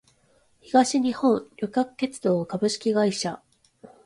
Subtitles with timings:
[0.61, 3.43] 東日本旅客鉄道株式会社